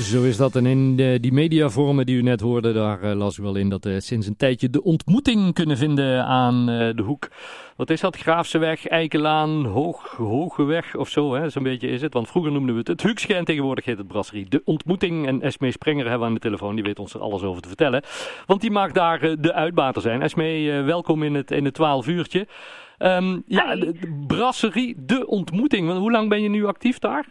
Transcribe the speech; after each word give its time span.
Zo 0.00 0.22
is 0.22 0.36
dat. 0.36 0.56
En 0.56 0.66
in 0.66 0.96
de, 0.96 1.18
die 1.20 1.32
mediavormen 1.32 2.06
die 2.06 2.16
u 2.16 2.22
net 2.22 2.40
hoorde, 2.40 2.72
daar 2.72 3.04
uh, 3.04 3.12
las 3.12 3.36
u 3.36 3.42
wel 3.42 3.54
in 3.54 3.68
dat 3.68 3.84
we 3.84 4.00
sinds 4.00 4.26
een 4.26 4.36
tijdje 4.36 4.70
de 4.70 4.82
ontmoeting 4.82 5.54
kunnen 5.54 5.76
vinden 5.76 6.24
aan 6.24 6.70
uh, 6.70 6.94
de 6.94 7.02
hoek. 7.02 7.28
Wat 7.76 7.90
is 7.90 8.00
dat? 8.00 8.16
Graafseweg, 8.16 8.86
Eikelaan, 8.86 9.64
Hoog, 9.64 10.16
Hogeweg 10.16 10.96
of 10.96 11.08
zo, 11.08 11.48
zo'n 11.48 11.62
beetje 11.62 11.88
is 11.88 12.02
het. 12.02 12.12
Want 12.12 12.28
vroeger 12.28 12.52
noemden 12.52 12.72
we 12.72 12.78
het 12.78 12.88
het 12.88 13.02
Huukske 13.02 13.34
en 13.34 13.44
tegenwoordig 13.44 13.84
heet 13.84 13.98
het 13.98 14.06
Brasserie. 14.06 14.48
De 14.48 14.62
ontmoeting 14.64 15.26
en 15.26 15.42
Esmee 15.42 15.70
Sprenger 15.70 16.02
hebben 16.02 16.20
we 16.20 16.26
aan 16.26 16.34
de 16.34 16.40
telefoon, 16.40 16.74
die 16.74 16.84
weet 16.84 16.98
ons 16.98 17.14
er 17.14 17.20
alles 17.20 17.42
over 17.42 17.62
te 17.62 17.68
vertellen. 17.68 18.02
Want 18.46 18.60
die 18.60 18.70
mag 18.70 18.92
daar 18.92 19.40
de 19.40 19.52
uitbater 19.52 20.02
zijn. 20.02 20.22
Esmee, 20.22 20.82
welkom 20.82 21.22
in 21.22 21.34
het, 21.34 21.50
in 21.50 21.64
het 21.64 21.74
12 21.74 22.06
uurtje. 22.06 22.46
Um, 22.98 23.42
ja, 23.46 23.76
de, 23.76 23.92
de 23.92 24.24
Brasserie, 24.26 24.94
de 24.98 25.26
ontmoeting. 25.26 25.86
Want 25.86 25.98
hoe 25.98 26.10
lang 26.10 26.28
ben 26.28 26.42
je 26.42 26.48
nu 26.48 26.66
actief 26.66 26.98
daar? 26.98 27.26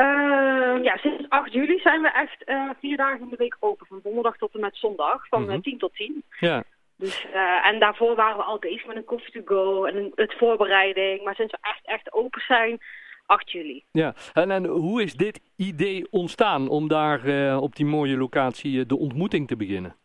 Uh, 0.00 0.84
ja, 0.84 0.96
sinds 0.96 1.28
8 1.28 1.52
juli 1.52 1.78
zijn 1.78 2.02
we 2.02 2.08
echt 2.08 2.42
uh, 2.46 2.70
vier 2.80 2.96
dagen 2.96 3.20
in 3.20 3.28
de 3.28 3.36
week 3.36 3.56
open. 3.58 3.86
Van 3.86 4.00
donderdag 4.02 4.36
tot 4.36 4.54
en 4.54 4.60
met 4.60 4.76
zondag. 4.76 5.28
Van 5.28 5.42
mm 5.42 5.48
-hmm. 5.48 5.62
10 5.62 5.78
tot 5.78 5.94
10. 5.94 6.24
Ja. 6.40 6.62
Dus, 6.96 7.26
uh, 7.34 7.66
en 7.66 7.78
daarvoor 7.78 8.14
waren 8.14 8.36
we 8.36 8.42
al 8.42 8.58
bezig 8.58 8.86
met 8.86 8.96
een 8.96 9.04
coffee 9.04 9.32
to 9.32 9.40
go 9.44 9.84
en 9.84 9.96
een, 9.96 10.12
het 10.14 10.34
voorbereiding. 10.38 11.24
Maar 11.24 11.34
sinds 11.34 11.52
we 11.52 11.58
echt, 11.60 11.80
echt 11.82 12.12
open 12.12 12.40
zijn, 12.40 12.78
8 13.26 13.50
juli. 13.50 13.84
Ja, 13.92 14.14
en, 14.32 14.50
en 14.50 14.66
hoe 14.66 15.02
is 15.02 15.14
dit 15.14 15.40
idee 15.56 16.06
ontstaan 16.10 16.68
om 16.68 16.88
daar 16.88 17.56
op 17.56 17.76
die 17.76 17.86
mooie 17.86 18.16
locatie 18.16 18.86
de 18.86 18.98
ontmoeting 18.98 19.48
te 19.48 19.56
beginnen? 19.56 19.96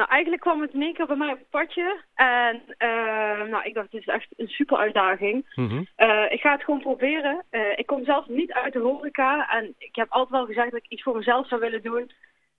Nou, 0.00 0.12
eigenlijk 0.12 0.42
kwam 0.42 0.60
het 0.60 0.72
in 0.72 0.82
één 0.82 0.94
keer 0.94 1.06
bij 1.06 1.16
mij 1.16 1.32
op 1.32 1.38
het 1.38 1.50
padje. 1.50 2.00
En 2.14 2.62
uh, 2.78 3.50
nou, 3.50 3.64
ik 3.64 3.74
dacht, 3.74 3.90
dit 3.90 4.00
is 4.00 4.06
echt 4.06 4.26
een 4.36 4.48
super 4.48 4.76
uitdaging. 4.76 5.52
Mm 5.54 5.68
-hmm. 5.68 5.86
uh, 5.96 6.32
ik 6.32 6.40
ga 6.40 6.52
het 6.52 6.64
gewoon 6.64 6.80
proberen. 6.80 7.44
Uh, 7.50 7.60
ik 7.78 7.86
kom 7.86 8.04
zelf 8.04 8.28
niet 8.28 8.52
uit 8.52 8.72
de 8.72 8.78
horeca. 8.78 9.50
En 9.58 9.74
ik 9.78 9.96
heb 9.96 10.06
altijd 10.10 10.30
wel 10.30 10.46
gezegd 10.46 10.70
dat 10.70 10.80
ik 10.82 10.90
iets 10.90 11.02
voor 11.02 11.16
mezelf 11.16 11.48
zou 11.48 11.60
willen 11.60 11.82
doen. 11.82 12.10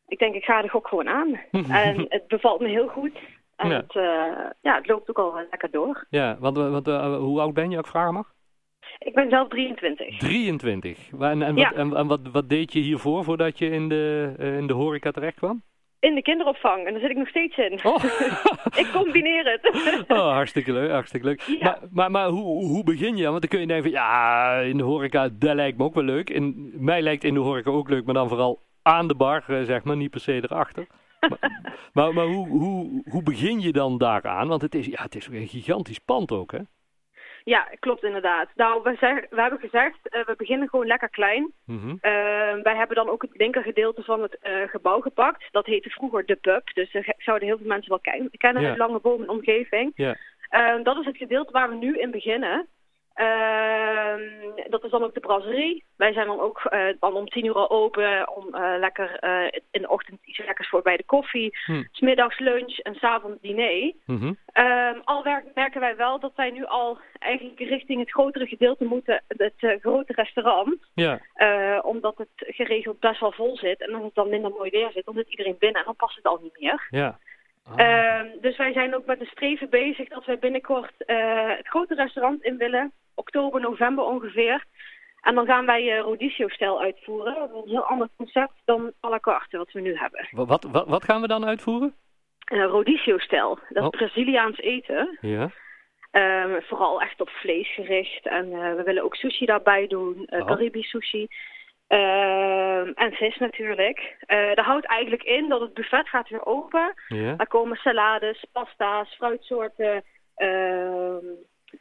Ik 0.08 0.20
denk, 0.20 0.36
ik 0.36 0.44
ga 0.44 0.62
de 0.62 0.70
gok 0.70 0.88
gewoon 0.88 1.10
aan. 1.10 1.40
en 1.70 2.06
het 2.10 2.28
bevalt 2.28 2.60
me 2.60 2.68
heel 2.68 2.88
goed. 2.88 3.20
En 3.56 3.70
Ja. 3.70 3.76
Het, 3.76 3.94
ja, 4.62 4.76
het 4.76 4.88
loopt 4.88 5.10
ook 5.10 5.20
al 5.20 5.34
lekker 5.50 5.72
door. 5.72 6.06
Ja, 6.10 6.38
want, 6.40 6.58
want 6.58 6.86
hoe 7.18 7.40
oud 7.40 7.54
ben 7.54 7.70
je, 7.70 7.78
als 7.78 7.86
ik 7.86 7.92
vragen 7.92 8.14
mag? 8.14 8.34
Ik 9.00 9.14
ben 9.14 9.30
zelf 9.30 9.48
23. 9.48 10.18
23. 10.18 11.12
En, 11.20 11.42
en, 11.42 11.56
Ja. 11.56 11.70
wat, 11.70 11.78
en, 11.78 11.96
en 11.96 12.08
wat, 12.08 12.20
wat 12.32 12.50
deed 12.50 12.74
je 12.74 12.80
hiervoor, 12.80 13.24
voordat 13.24 13.58
je 13.58 13.70
in 13.70 13.90
de, 13.90 14.34
in 14.38 14.68
de 14.68 14.74
horeca 14.74 15.12
terecht 15.12 15.38
kwam? 15.38 15.62
In 16.02 16.16
de 16.16 16.22
kinderopvang. 16.22 16.86
En 16.86 16.92
daar 16.92 17.02
zit 17.02 17.10
ik 17.10 17.18
nog 17.18 17.28
steeds 17.28 17.58
in. 17.58 17.80
Oh. 17.84 18.04
ik 18.82 18.90
combineer 18.94 19.46
het. 19.46 19.70
Oh, 20.18 20.32
hartstikke 20.32 20.74
leuk, 20.74 20.92
hartstikke 20.92 21.26
leuk. 21.26 21.42
Ja. 21.42 21.58
Maar, 21.60 21.80
maar, 21.92 22.12
maar 22.12 22.28
hoe, 22.28 22.66
hoe 22.66 22.84
begin 22.84 23.18
je? 23.18 23.28
Want 23.28 23.42
dan 23.42 23.50
kun 23.50 23.60
je 23.60 23.68
denken 23.68 23.92
van, 23.92 24.02
ja, 24.02 24.60
in 24.60 24.78
de 24.78 24.84
horeca, 24.84 25.30
dat 25.30 25.56
lijkt 25.56 25.78
me 25.78 25.84
ook 25.84 25.94
wel 25.94 26.04
leuk. 26.04 26.40
Mij 26.74 27.02
lijkt 27.02 27.24
in 27.24 27.34
de 27.34 27.40
horeca 27.40 27.72
ook 27.72 27.90
leuk, 27.90 28.06
maar 28.06 28.14
dan 28.14 28.28
vooral 28.28 28.62
aan 28.82 29.08
de 29.08 29.16
bar, 29.16 29.44
eh, 29.48 29.64
zeg 29.64 29.84
maar, 29.84 29.98
niet 29.98 30.10
per 30.10 30.20
se 30.20 30.34
erachter. 30.34 30.88
maar 31.20 31.40
maar, 31.94 32.14
maar 32.14 32.26
hoe, 32.26 32.48
hoe, 32.48 33.04
hoe 33.10 33.24
begin 33.24 33.62
je 33.62 33.72
dan 33.72 33.98
daaraan? 33.98 34.48
Want 34.48 34.62
het 34.62 34.76
is, 34.76 34.86
ja, 34.86 35.04
het 35.04 35.16
is 35.16 35.28
een 35.28 35.48
gigantisch 35.48 36.00
pand 36.00 36.32
ook, 36.32 36.52
hè? 36.52 36.60
Ja, 37.44 37.68
klopt 37.80 38.04
inderdaad. 38.04 38.50
Nou, 38.56 38.84
we, 38.84 38.96
zeg, 39.00 39.30
we 39.30 39.42
hebben 39.42 39.60
gezegd, 39.60 39.98
uh, 40.04 40.26
we 40.26 40.34
beginnen 40.38 40.70
gewoon 40.70 40.88
lekker 40.88 41.10
klein. 41.10 41.52
Mhm. 41.66 41.90
Uh, 41.90 41.98
wij 42.64 42.76
hebben 42.76 42.96
dan 42.96 43.10
ook 43.10 43.22
het 43.22 43.32
linkergedeelte 43.34 44.04
van 44.04 44.22
het 44.22 44.38
uh, 44.44 44.68
gebouw 44.68 45.00
gepakt. 45.02 45.44
Dat 45.52 45.66
heette 45.66 45.90
vroeger 45.90 46.26
de 46.26 46.36
pub. 46.36 46.74
Dus 46.74 46.92
dat 46.92 47.04
zouden 47.18 47.48
heel 47.48 47.58
veel 47.58 47.68
mensen 47.68 47.90
wel 47.90 48.00
ken 48.00 48.30
kennen, 48.38 48.62
Ja. 48.64 48.70
uit 48.70 48.78
Lange 48.78 49.00
Boom 49.00 49.22
en 49.22 49.30
omgeving. 49.30 49.92
Ja. 49.96 50.18
Uh, 50.52 50.84
dat 50.84 50.98
is 50.98 51.06
het 51.06 51.18
gedeelte 51.18 51.52
waar 51.52 51.70
we 51.70 51.76
nu 51.76 51.98
in 51.98 52.12
beginnen. 52.12 52.68
Ehm, 53.22 54.70
dat 54.70 54.84
is 54.84 54.92
dan 54.92 55.04
ook 55.04 55.14
de 55.14 55.20
brasserie. 55.20 55.84
Wij 55.98 56.14
zijn 56.14 56.28
dan 56.28 56.40
ook 56.40 56.62
uh, 56.72 56.86
dan 57.00 57.14
om 57.14 57.28
tien 57.28 57.46
uur 57.46 57.54
al 57.54 57.70
open 57.70 58.36
om 58.36 58.48
uh, 58.56 58.74
lekker 58.80 59.24
uh, 59.24 59.60
in 59.72 59.82
de 59.82 59.90
ochtend 59.90 60.20
iets 60.26 60.38
lekkers 60.38 60.70
voor 60.70 60.82
bij 60.82 60.98
de 60.98 61.04
koffie. 61.04 61.58
Hm. 61.66 61.84
Smiddags 61.92 62.40
lunch 62.40 62.78
en 62.78 62.96
s'avonds 62.96 63.42
diner. 63.42 63.94
Mhm. 64.06 64.34
Ehm, 64.46 65.00
al 65.04 65.24
merken 65.54 65.82
wij 65.82 65.96
wel 65.96 66.20
dat 66.20 66.32
wij 66.36 66.52
nu 66.52 66.66
al 66.66 66.98
eigenlijk 67.20 67.60
richting 67.60 68.00
het 68.00 68.12
grotere 68.12 68.48
gedeelte 68.48 68.86
moeten, 68.86 69.24
het 69.28 69.80
grote 69.82 70.14
restaurant. 70.14 70.76
Ja. 70.94 71.20
Omdat 71.82 72.18
het 72.18 72.56
geregeld 72.56 73.00
best 73.00 73.20
wel 73.20 73.32
vol 73.32 73.58
zit. 73.58 73.82
En 73.82 73.94
als 73.94 74.04
het 74.04 74.16
dan 74.16 74.30
minder 74.30 74.52
mooi 74.52 74.70
weer 74.70 74.92
zit, 74.92 75.06
dan 75.06 75.14
zit 75.14 75.30
iedereen 75.30 75.56
binnen 75.60 75.80
en 75.80 75.86
dan 75.86 75.96
past 75.96 76.16
het 76.16 76.26
al 76.26 76.40
niet 76.42 76.60
meer. 76.60 76.88
Ja. 76.90 77.18
Ah. 77.76 77.80
Ehm, 77.86 78.28
dus 78.42 78.58
wij 78.58 78.74
zijn 78.74 78.96
ook 78.96 79.06
met 79.06 79.20
een 79.20 79.30
streven 79.32 79.70
bezig 79.70 80.08
dat 80.08 80.26
wij 80.26 80.40
binnenkort 80.40 80.94
uh, 81.08 81.58
het 81.58 81.68
grote 81.68 81.96
restaurant 81.96 82.44
in 82.44 82.58
willen. 82.58 82.92
Oktober, 83.16 83.62
november 83.62 84.04
ongeveer. 84.04 84.64
En 85.22 85.36
dan 85.36 85.46
gaan 85.46 85.66
wij 85.66 85.84
uh, 85.84 86.00
Rodicio-stijl 86.00 86.82
uitvoeren. 86.82 87.36
Dat 87.36 87.50
is 87.50 87.56
een 87.64 87.70
heel 87.70 87.86
ander 87.86 88.08
concept 88.18 88.54
dan 88.66 88.92
à 89.06 89.10
la 89.10 89.20
carte 89.20 89.58
wat 89.58 89.72
we 89.72 89.82
nu 89.82 89.98
hebben. 89.98 90.28
Wat, 90.32 90.64
wat, 90.72 90.88
wat 90.88 91.04
gaan 91.04 91.22
we 91.22 91.28
dan 91.28 91.46
uitvoeren? 91.46 91.94
Uh, 92.54 92.64
Rodicio-stijl. 92.66 93.60
Dat 93.70 93.78
is 93.78 93.84
Oh. 93.84 93.90
Braziliaans 93.90 94.60
eten. 94.60 95.18
Ja. 95.22 95.50
Um, 96.12 96.62
vooral 96.62 97.02
echt 97.02 97.22
op 97.22 97.30
vlees 97.30 97.74
gericht. 97.74 98.26
En 98.28 98.46
uh, 98.52 98.76
we 98.76 98.82
willen 98.84 99.04
ook 99.04 99.16
sushi 99.16 99.46
daarbij 99.46 99.88
doen. 99.88 100.28
Uh, 100.30 100.40
Oh. 100.40 100.48
Caribisch 100.48 100.90
sushi. 100.90 101.28
Um, 101.94 102.94
en 102.94 103.12
vis 103.12 103.38
natuurlijk. 103.38 104.16
Uh, 104.28 104.54
dat 104.54 104.66
houdt 104.66 104.86
eigenlijk 104.86 105.24
in 105.24 105.50
dat 105.50 105.62
het 105.62 105.74
buffet 105.74 106.10
gaat 106.10 106.30
weer 106.30 106.46
open. 106.46 106.94
Ja. 107.08 107.34
Daar 107.34 107.48
komen 107.48 107.78
salades, 107.78 108.46
pasta's, 108.52 109.16
fruitsoorten. 109.16 110.04
ehm, 110.36 111.26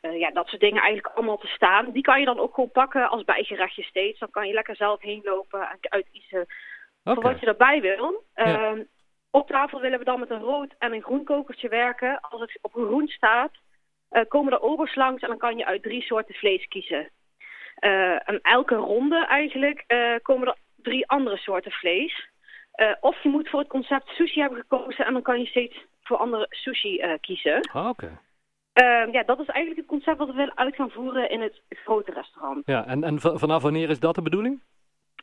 uh, 0.01 0.19
ja, 0.19 0.31
dat 0.31 0.49
soort 0.49 0.61
dingen 0.61 0.83
eigenlijk 0.83 1.17
allemaal 1.17 1.39
te 1.39 1.47
staan. 1.47 1.91
Die 1.91 2.03
kan 2.03 2.19
je 2.19 2.25
dan 2.25 2.39
ook 2.39 2.55
gewoon 2.55 2.71
pakken 2.71 3.11
als 3.11 3.25
bijgerechtje 3.25 3.83
steeds. 3.83 4.19
Dan 4.19 4.31
kan 4.31 4.47
je 4.47 4.55
lekker 4.55 4.77
zelf 4.77 5.01
heen 5.01 5.21
lopen 5.25 5.61
en 5.61 5.79
uitkiezen 5.81 6.47
voor 7.05 7.23
wat 7.23 7.41
je 7.41 7.47
erbij 7.47 7.81
wil. 7.81 8.25
Um, 8.35 8.89
op 9.31 9.49
tafel 9.49 9.81
willen 9.81 9.99
we 9.99 10.05
dan 10.05 10.21
met 10.21 10.31
een 10.31 10.43
rood 10.43 10.75
en 10.79 10.93
een 10.93 11.03
groen 11.03 11.25
kokertje 11.25 11.69
werken. 11.69 12.21
Als 12.21 12.41
het 12.41 12.59
op 12.63 12.73
groen 12.73 13.09
staat, 13.09 13.53
uh, 14.11 14.23
komen 14.29 14.53
er 14.53 14.61
obers 14.61 14.95
langs 14.95 15.23
en 15.23 15.29
dan 15.29 15.39
kan 15.39 15.57
je 15.57 15.67
uit 15.67 15.83
drie 15.83 16.03
soorten 16.03 16.35
vlees 16.35 16.69
kiezen. 16.69 17.11
En 17.81 18.41
elke 18.43 18.75
ronde 18.75 19.27
eigenlijk 19.27 19.85
uh, 19.89 20.15
komen 20.23 20.49
er 20.49 20.57
drie 20.77 21.09
andere 21.09 21.37
soorten 21.37 21.73
vlees. 21.73 22.29
Uh, 22.77 22.95
of 23.01 23.23
je 23.23 23.29
moet 23.29 23.49
voor 23.49 23.59
het 23.59 23.69
concept 23.69 24.09
sushi 24.09 24.41
hebben 24.41 24.59
gekozen 24.59 25.07
en 25.07 25.13
dan 25.13 25.23
kan 25.23 25.41
je 25.41 25.47
steeds 25.47 25.85
voor 26.03 26.17
andere 26.17 26.47
sushi 26.51 27.17
kiezen. 27.21 27.69
Ah, 27.73 27.89
Oké. 27.89 28.19
Uh, 28.75 29.13
ja, 29.13 29.23
dat 29.23 29.41
is 29.41 29.47
eigenlijk 29.47 29.77
het 29.77 29.87
concept 29.87 30.19
wat 30.19 30.29
we 30.29 30.35
willen 30.35 30.57
uit 30.57 30.75
gaan 30.75 30.91
voeren 30.91 31.31
in 31.31 31.41
het 31.41 31.63
grote 31.69 32.13
restaurant. 32.13 32.67
Ja, 32.67 32.87
en, 32.87 33.05
en 33.05 33.21
vanaf 33.21 33.63
wanneer 33.63 33.91
is 33.91 34.01
dat 34.01 34.15
de 34.15 34.23
bedoeling? 34.23 34.61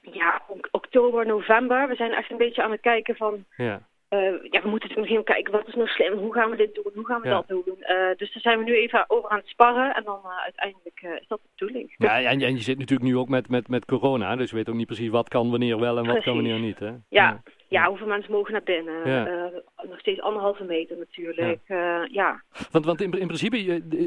Ja, 0.02 0.42
ok- 0.48 0.68
oktober, 0.72 1.26
november. 1.26 1.88
We 1.88 1.96
zijn 1.96 2.12
echt 2.14 2.32
een 2.32 2.38
beetje 2.38 2.64
aan 2.64 2.72
het 2.72 2.82
kijken 2.82 3.16
van... 3.16 3.46
Ja. 3.58 3.82
Uh, 4.10 4.20
ja, 4.52 4.62
we 4.62 4.70
moeten 4.70 4.90
natuurlijk 4.90 5.16
nog 5.16 5.24
kijken 5.24 5.52
wat 5.54 5.68
is 5.68 5.74
nou 5.74 5.88
slim, 5.88 6.14
hoe 6.18 6.34
gaan 6.34 6.50
we 6.50 6.56
dit 6.56 6.76
doen, 6.76 6.92
hoe 6.94 7.06
gaan 7.06 7.22
we 7.22 7.28
Ja. 7.28 7.34
dat 7.34 7.48
doen. 7.48 7.64
Uh, 7.68 8.16
dus 8.18 8.34
daar 8.34 8.42
zijn 8.42 8.58
we 8.58 8.64
nu 8.64 8.76
even 8.76 9.06
over 9.08 9.30
aan 9.30 9.38
het 9.38 9.48
sparren 9.48 9.96
en 9.96 10.04
dan 10.04 10.20
uh, 10.24 10.44
uiteindelijk 10.44 11.02
is 11.22 11.28
dat 11.28 11.40
de 11.42 11.50
bedoeling. 11.58 11.96
Ja, 11.98 12.22
en, 12.22 12.42
en 12.42 12.56
je 12.56 12.62
zit 12.62 12.78
natuurlijk 12.78 13.10
nu 13.10 13.18
ook 13.18 13.30
met, 13.30 13.50
met, 13.50 13.68
met 13.68 13.86
corona, 13.86 14.36
dus 14.36 14.50
je 14.50 14.56
weet 14.56 14.70
ook 14.70 14.76
niet 14.76 14.86
precies 14.86 15.10
wat 15.10 15.30
kan 15.30 15.50
wanneer 15.50 15.80
wel 15.80 15.98
en 15.98 16.06
wat 16.06 16.24
kan 16.24 16.34
wanneer 16.34 16.60
niet. 16.60 16.80
Hè? 16.80 16.86
Ja, 16.88 17.00
ja. 17.10 17.42
ja 17.68 17.88
hoeveel 17.88 18.08
mensen 18.08 18.32
mogen 18.32 18.52
naar 18.52 18.64
binnen? 18.64 19.10
Ja. 19.10 19.52
Nog 19.90 20.00
steeds 20.00 20.22
anderhalve 20.22 20.64
meter 20.64 20.98
natuurlijk. 20.98 21.60
Ja. 21.68 22.08
Ja. 22.12 22.42
Want, 22.72 22.86
want 22.86 23.02
in, 23.02 23.12
in 23.12 23.28
principe, 23.28 23.58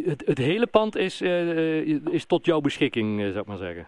het, 0.05 0.27
het 0.27 0.39
hele 0.39 0.67
pand 0.67 0.97
is, 0.97 1.21
is 2.11 2.27
tot 2.27 2.47
jouw 2.47 2.61
beschikking, 2.61 3.21
zou 3.21 3.39
ik 3.39 3.47
maar 3.47 3.57
zeggen. 3.57 3.87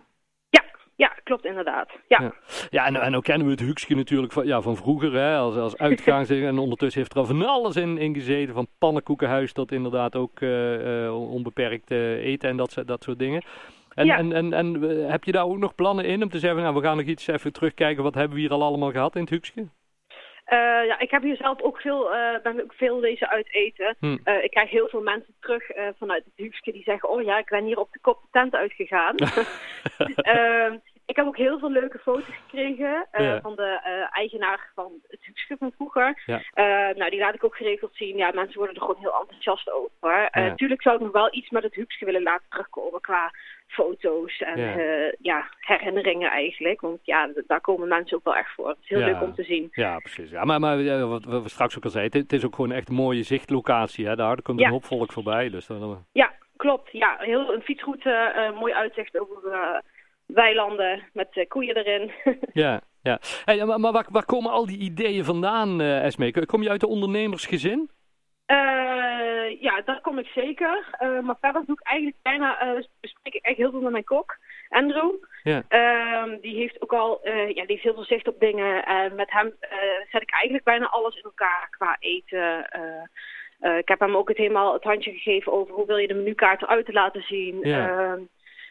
Klopt 1.32 1.46
inderdaad. 1.46 1.90
Ja. 2.08 2.20
Ja. 2.20 2.32
Ja, 2.70 2.86
en, 2.86 2.96
en 2.96 3.16
ook 3.16 3.24
kennen 3.24 3.46
we 3.46 3.52
het 3.52 3.60
Huukske 3.60 3.94
natuurlijk 3.94 4.32
van, 4.32 4.46
ja, 4.46 4.60
van 4.60 4.76
vroeger, 4.76 5.12
hè, 5.12 5.36
als, 5.36 5.56
als 5.56 5.78
uitgangs... 5.78 6.30
en 6.30 6.58
ondertussen 6.58 7.00
heeft 7.00 7.12
er 7.12 7.18
al 7.18 7.26
van 7.26 7.46
alles 7.46 7.76
in, 7.76 7.98
in 7.98 8.14
gezeten, 8.14 8.54
van 8.54 8.66
pannenkoekenhuis 8.78 9.52
tot 9.52 9.72
inderdaad 9.72 10.16
ook 10.16 10.40
uh, 10.40 11.04
uh, 11.04 11.30
onbeperkt 11.32 11.90
uh, 11.90 12.24
eten 12.24 12.48
en 12.48 12.56
dat, 12.56 12.82
dat 12.86 13.02
soort 13.02 13.18
dingen. 13.18 13.42
En, 13.94 14.06
Ja. 14.06 14.16
en, 14.16 14.32
en, 14.32 14.52
en 14.52 14.82
heb 15.10 15.24
je 15.24 15.32
daar 15.32 15.44
ook 15.44 15.58
nog 15.58 15.74
plannen 15.74 16.04
in 16.04 16.22
om 16.22 16.28
te 16.28 16.38
zeggen, 16.38 16.62
nou, 16.62 16.74
we 16.74 16.82
gaan 16.82 16.96
nog 16.96 17.06
iets 17.06 17.26
even 17.26 17.52
terugkijken, 17.52 18.02
wat 18.02 18.14
hebben 18.14 18.34
we 18.34 18.40
hier 18.40 18.52
al 18.52 18.62
allemaal 18.62 18.90
gehad 18.90 19.16
in 19.16 19.28
het? 19.30 19.52
Uh, 20.52 20.86
ja, 20.86 20.98
ik 20.98 21.10
heb 21.10 21.22
hier 21.22 21.36
zelf 21.36 21.62
ook 21.62 21.80
veel, 21.80 22.14
uh, 22.14 22.42
ben 22.42 22.62
ook 22.62 22.74
veel 22.74 23.00
deze 23.00 23.28
uit 23.28 23.54
eten. 23.54 23.96
Hm. 24.00 24.18
Uh, 24.24 24.44
ik 24.44 24.50
krijg 24.50 24.70
heel 24.70 24.88
veel 24.88 25.02
mensen 25.02 25.34
terug 25.40 25.64
vanuit 25.98 26.24
het 26.24 26.32
Huukske 26.36 26.72
die 26.72 26.82
zeggen, 26.82 27.08
oh 27.08 27.22
ja, 27.22 27.38
ik 27.38 27.48
ben 27.48 27.64
hier 27.64 27.78
op 27.78 27.92
de 27.92 27.98
kop 28.00 28.20
de 28.22 28.28
tent 28.30 28.54
uitgegaan. 28.54 29.14
ik 31.06 31.16
heb 31.16 31.26
ook 31.26 31.36
heel 31.36 31.58
veel 31.58 31.70
leuke 31.70 31.98
foto's 31.98 32.34
gekregen 32.46 33.06
eh, 33.10 33.24
Ja. 33.24 33.40
van 33.40 33.56
de 33.56 33.80
eh, 33.84 34.16
eigenaar 34.18 34.70
van 34.74 34.92
het 35.08 35.20
huisje 35.24 35.56
van 35.58 35.72
vroeger. 35.76 36.22
Ja. 36.26 36.42
Eh, 36.52 36.96
nou, 36.96 37.10
die 37.10 37.18
laat 37.20 37.34
ik 37.34 37.44
ook 37.44 37.56
geregeld 37.56 37.90
zien. 37.94 38.16
Ja, 38.16 38.30
mensen 38.34 38.58
worden 38.58 38.74
er 38.74 38.80
gewoon 38.80 39.00
heel 39.00 39.20
enthousiast 39.20 39.70
over. 39.70 40.28
Ja. 40.32 40.54
Tuurlijk 40.54 40.82
zou 40.82 40.96
ik 40.96 41.02
nog 41.02 41.12
wel 41.12 41.34
iets 41.34 41.50
met 41.50 41.62
het 41.62 41.76
huisje 41.76 42.04
willen 42.04 42.22
laten 42.22 42.46
terugkomen 42.48 43.00
qua 43.00 43.32
foto's 43.66 44.38
en 44.40 44.60
Ja. 45.18 45.48
herinneringen 45.58 46.30
eigenlijk. 46.30 46.80
Want 46.80 46.98
ja, 47.02 47.28
daar 47.46 47.60
komen 47.60 47.88
mensen 47.88 48.16
ook 48.16 48.24
wel 48.24 48.36
echt 48.36 48.54
voor. 48.54 48.68
Het 48.68 48.78
is 48.82 48.88
heel 48.88 48.98
leuk 48.98 49.22
om 49.22 49.34
te 49.34 49.42
zien. 49.42 49.68
Ja, 49.72 49.98
precies. 49.98 50.30
Ja, 50.30 50.44
maar, 50.44 50.60
maar 50.60 51.06
wat 51.08 51.24
we 51.24 51.48
straks 51.48 51.76
ook 51.76 51.84
al 51.84 51.90
zeiden, 51.90 52.20
het, 52.20 52.32
is 52.32 52.44
ook 52.44 52.54
gewoon 52.54 52.72
echt 52.72 52.88
een 52.88 52.94
mooie 52.94 53.22
zichtlocatie. 53.22 54.06
Hè? 54.06 54.16
Daar, 54.16 54.42
komt 54.42 54.60
een 54.60 54.68
hoop 54.68 54.84
volk 54.84 55.12
voorbij. 55.12 55.50
Dus 55.50 55.66
dan, 55.66 56.06
Ja, 56.12 56.32
klopt. 56.56 56.88
Ja, 56.92 57.16
heel, 57.18 57.54
een 57.54 57.62
fietsroute, 57.62 58.52
mooi 58.58 58.72
uitzicht 58.72 59.18
over 59.18 59.82
weilanden 60.34 61.02
met 61.12 61.28
eh, 61.30 61.48
koeien 61.48 61.76
erin. 61.76 62.10
ja, 62.52 62.80
ja. 63.02 63.18
Hey, 63.44 63.64
maar 63.64 63.80
maar 63.80 63.92
waar, 63.92 64.06
waar 64.10 64.24
komen 64.24 64.50
al 64.50 64.66
die 64.66 64.78
ideeën 64.78 65.24
vandaan, 65.24 65.80
eh 65.80 66.04
Esme? 66.04 66.46
Kom 66.46 66.62
je 66.62 66.70
uit 66.70 66.82
een 66.82 66.88
ondernemersgezin? 66.88 67.90
Eh, 68.46 69.60
ja, 69.60 69.82
daar 69.84 70.00
kom 70.00 70.18
ik 70.18 70.26
zeker. 70.26 70.96
Maar 71.22 71.36
verder 71.40 71.62
doe 71.66 71.76
ik 71.80 71.86
eigenlijk 71.86 72.16
bijna, 72.22 72.60
eh, 72.60 72.82
bespreek 73.00 73.34
ik 73.34 73.44
echt 73.44 73.56
heel 73.56 73.70
veel 73.70 73.80
met 73.80 73.92
mijn 73.92 74.04
kok, 74.04 74.36
Andrew. 74.68 75.12
Ja. 75.42 75.62
Ehm, 75.68 76.40
die 76.40 76.56
heeft 76.56 76.82
ook 76.82 76.92
al, 76.92 77.20
ja, 77.24 77.42
die 77.44 77.64
heeft 77.66 77.82
heel 77.82 77.94
veel 77.94 78.04
zicht 78.04 78.28
op 78.28 78.40
dingen. 78.40 78.84
En 78.84 79.14
met 79.14 79.30
hem 79.30 79.54
zet 80.10 80.22
ik 80.22 80.32
eigenlijk 80.32 80.64
bijna 80.64 80.88
alles 80.88 81.16
in 81.16 81.22
elkaar 81.22 81.68
qua 81.70 81.96
eten. 81.98 82.66
Ik 83.78 83.88
heb 83.88 84.00
hem 84.00 84.16
ook 84.16 84.28
het 84.28 84.36
helemaal 84.36 84.72
het 84.72 84.82
handje 84.82 85.12
gegeven 85.12 85.52
over 85.52 85.74
hoe 85.74 85.86
wil 85.86 85.96
je 85.96 86.08
de 86.08 86.14
menukaart 86.14 86.62
eruit 86.62 86.86
te 86.86 86.92
laten 86.92 87.22
zien. 87.22 87.58
Ja. 87.60 88.18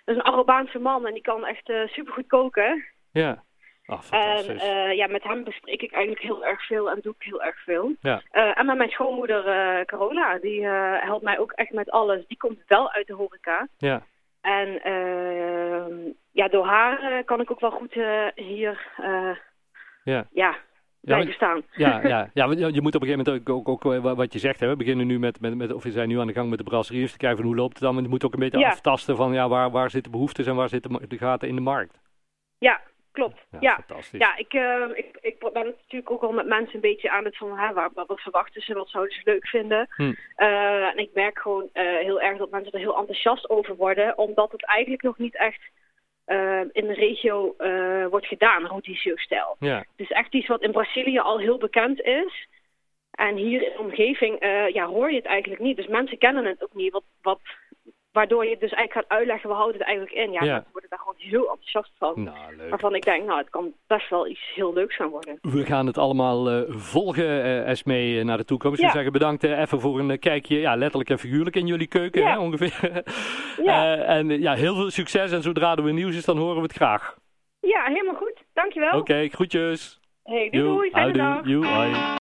Dat 0.05 0.15
is 0.15 0.21
een 0.21 0.31
Arubaanse 0.31 0.79
man 0.79 1.05
en 1.07 1.13
die 1.13 1.21
kan 1.21 1.45
echt 1.45 1.65
super 1.65 1.89
supergoed 1.89 2.27
koken. 2.27 2.83
Ja. 3.11 3.43
Ah, 3.85 3.97
En 3.97 4.03
fantastisch. 4.03 4.61
eh, 4.63 4.93
ja, 4.95 5.07
met 5.07 5.23
hem 5.23 5.43
bespreek 5.43 5.81
ik 5.81 5.91
eigenlijk 5.91 6.23
heel 6.23 6.45
erg 6.45 6.65
veel 6.65 6.91
en 6.91 6.99
doe 7.01 7.13
ik 7.19 7.23
heel 7.25 7.43
erg 7.43 7.63
veel. 7.63 7.95
Ja. 8.01 8.21
Eh, 8.31 8.57
en 8.59 8.65
met 8.65 8.77
mijn 8.77 8.89
schoonmoeder 8.89 9.47
eh, 9.47 9.85
Carola, 9.85 10.37
die 10.37 10.65
eh, 10.65 11.01
helpt 11.03 11.23
mij 11.23 11.39
ook 11.39 11.51
echt 11.51 11.71
met 11.71 11.89
alles. 11.91 12.27
Die 12.27 12.37
komt 12.37 12.59
wel 12.67 12.91
uit 12.91 13.07
de 13.07 13.13
horeca. 13.13 13.67
ja. 13.77 14.03
En 14.41 14.81
ehm, 14.83 15.93
ja, 16.31 16.47
door 16.47 16.65
haar 16.65 17.11
eh, 17.11 17.25
kan 17.25 17.41
ik 17.41 17.51
ook 17.51 17.59
wel 17.59 17.71
goed 17.71 17.93
eh, 17.93 18.27
hier 18.35 18.87
eh, 18.97 19.35
Ja. 20.03 20.25
ja, 20.31 20.55
blijven 21.01 21.33
staan. 21.33 21.61
Ja, 21.71 22.01
ja, 22.07 22.29
ja, 22.33 22.47
want 22.47 22.59
je 22.59 22.81
moet 22.81 22.95
op 22.95 23.01
een 23.01 23.07
gegeven 23.07 23.17
moment 23.33 23.49
ook, 23.49 23.67
ook, 23.67 23.85
ook 23.85 23.93
eh, 23.93 24.13
wat 24.13 24.33
je 24.33 24.39
zegt, 24.39 24.59
hè, 24.59 24.67
we 24.67 24.75
beginnen 24.75 25.07
nu 25.07 25.19
met, 25.19 25.39
met, 25.41 25.55
met, 25.55 25.73
of 25.73 25.83
we 25.83 25.91
zijn 25.91 26.07
nu 26.07 26.19
aan 26.19 26.27
de 26.27 26.33
gang 26.33 26.49
met 26.49 26.57
de 26.57 26.63
brasserie, 26.63 27.01
dus 27.01 27.11
te 27.11 27.17
kijken 27.17 27.37
van 27.37 27.47
hoe 27.47 27.55
loopt 27.55 27.73
het 27.73 27.81
dan, 27.81 27.93
maar 27.93 28.03
je 28.03 28.09
moet 28.09 28.25
ook 28.25 28.33
een 28.33 28.39
beetje 28.39 28.59
Ja. 28.59 28.69
aftasten 28.69 29.15
van 29.15 29.33
ja, 29.33 29.47
waar, 29.49 29.71
waar 29.71 29.89
zitten 29.89 30.11
behoeftes 30.11 30.47
en 30.47 30.55
waar 30.55 30.69
zitten 30.69 31.09
de 31.09 31.17
gaten 31.17 31.47
in 31.47 31.55
de 31.55 31.61
markt. 31.61 31.99
Ja, 32.57 32.81
klopt. 33.11 33.45
Ja, 33.51 33.57
Ja, 33.61 33.73
fantastisch. 33.85 34.19
ja 34.19 34.37
ik, 34.37 34.53
eh, 34.53 34.83
ik, 34.93 35.17
ik 35.21 35.39
ben 35.53 35.65
natuurlijk 35.65 36.11
ook 36.11 36.21
al 36.23 36.31
met 36.31 36.45
mensen 36.47 36.75
een 36.75 36.81
beetje 36.81 37.11
aan 37.11 37.25
het 37.25 37.37
van, 37.37 37.57
hè, 37.57 37.73
waar, 37.73 37.89
wat 37.93 38.21
verwachten 38.21 38.61
ze, 38.61 38.73
wat 38.73 38.89
zouden 38.89 39.13
ze 39.13 39.21
leuk 39.23 39.47
vinden. 39.47 39.87
Hm. 39.95 40.13
Eh, 40.35 40.87
en 40.87 40.97
ik 40.97 41.09
merk 41.13 41.39
gewoon 41.39 41.69
heel 41.73 42.21
erg 42.21 42.37
dat 42.37 42.49
mensen 42.51 42.71
er 42.71 42.79
heel 42.79 42.97
enthousiast 42.97 43.49
over 43.49 43.75
worden, 43.75 44.17
omdat 44.17 44.51
het 44.51 44.65
eigenlijk 44.65 45.03
nog 45.03 45.17
niet 45.17 45.37
echt 45.37 45.61
in 46.71 46.87
de 46.87 46.93
regio 46.93 47.53
eh, 47.57 48.05
wordt 48.05 48.25
gedaan, 48.27 48.65
rodizio-stijl. 48.65 49.55
Ja, 49.59 49.77
Het 49.77 49.87
is 49.95 50.11
echt 50.11 50.33
iets 50.33 50.47
wat 50.47 50.61
in 50.61 50.71
Brazilië 50.71 51.19
al 51.19 51.39
heel 51.39 51.57
bekend 51.57 52.01
is. 52.01 52.47
En 53.11 53.35
hier 53.35 53.61
in 53.63 53.71
de 53.71 53.79
omgeving 53.79 54.39
eh, 54.39 54.67
ja, 54.69 54.85
hoor 54.85 55.09
je 55.09 55.15
het 55.15 55.25
eigenlijk 55.25 55.61
niet. 55.61 55.75
Dus 55.75 55.87
mensen 55.87 56.17
kennen 56.17 56.45
het 56.45 56.63
ook 56.63 56.73
niet. 56.73 56.91
Wat, 56.91 57.03
wat, 57.21 57.39
waardoor 58.11 58.45
je 58.45 58.57
dus 58.57 58.71
eigenlijk 58.71 58.93
gaat 58.93 59.17
uitleggen, 59.17 59.49
we 59.49 59.55
houden 59.55 59.77
het 59.77 59.87
eigenlijk 59.87 60.17
in. 60.17 60.31
Ja, 60.31 60.43
Ja. 60.43 60.53
mensen 60.53 60.71
worden 60.71 60.89
daar 60.89 60.99
heel 61.21 61.49
enthousiast 61.49 61.91
van. 61.97 62.23
nou. 62.23 62.37
Waarvan 62.69 62.95
ik 62.95 63.03
denk, 63.03 63.25
nou, 63.25 63.39
het 63.39 63.49
kan 63.49 63.73
best 63.87 64.09
wel 64.09 64.27
iets 64.27 64.51
heel 64.55 64.73
leuks 64.73 64.95
gaan 64.95 65.09
worden. 65.09 65.37
We 65.41 65.65
gaan 65.65 65.87
het 65.87 65.97
allemaal 65.97 66.49
eh, 66.49 66.61
volgen, 66.67 67.65
Esme, 67.65 67.95
eh, 68.19 68.25
naar 68.25 68.37
de 68.37 68.45
toekomst. 68.45 68.81
Ja. 68.81 68.91
zeggen 68.91 69.11
bedankt 69.11 69.43
even 69.43 69.79
voor 69.79 69.99
een 69.99 70.19
kijkje, 70.19 70.59
ja, 70.59 70.75
letterlijk 70.75 71.09
en 71.09 71.19
figuurlijk 71.19 71.55
in 71.55 71.67
jullie 71.67 71.87
keuken, 71.87 72.21
Ja. 72.21 72.31
hè, 72.31 72.39
ongeveer. 72.39 72.79
Ja. 73.63 73.95
En 73.95 74.41
ja, 74.41 74.53
heel 74.53 74.75
veel 74.75 74.89
succes 74.89 75.31
en 75.31 75.41
zodra 75.41 75.75
er 75.75 75.83
weer 75.83 75.93
nieuws 75.93 76.15
is, 76.15 76.25
dan 76.25 76.37
horen 76.37 76.55
we 76.55 76.61
het 76.61 76.73
graag. 76.73 77.15
Ja, 77.59 77.83
helemaal 77.85 78.15
goed. 78.15 78.43
Dankjewel. 78.53 78.99
Oké, 78.99 79.27
groetjes. 79.27 79.99
Hey, 80.23 80.49
doei, 80.49 80.63
doei. 80.63 80.89
Fijne 80.89 81.13
dag. 81.13 82.19